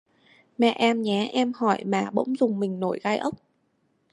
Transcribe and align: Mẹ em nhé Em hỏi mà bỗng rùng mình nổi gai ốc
Mẹ 0.57 0.71
em 0.77 1.01
nhé 1.01 1.29
Em 1.33 1.51
hỏi 1.55 1.83
mà 1.85 2.09
bỗng 2.13 2.33
rùng 2.35 2.59
mình 2.59 2.79
nổi 2.79 2.99
gai 3.03 3.17
ốc 3.17 3.41